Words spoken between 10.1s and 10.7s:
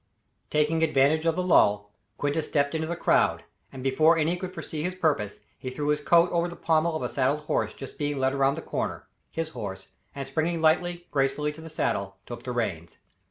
and springing